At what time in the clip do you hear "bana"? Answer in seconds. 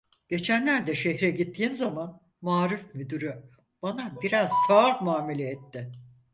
3.81-4.21